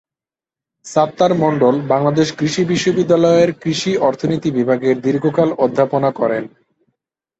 [0.85, 6.43] সাত্তার মণ্ডল বাংলাদেশ কৃষি বিশ্ববিদ্যালয়ের কৃষি অর্থনীতি বিভাগে দীর্ঘকাল অধ্যাপনা করেন।